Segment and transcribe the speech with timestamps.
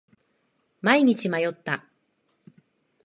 [0.81, 1.85] 毎日迷った。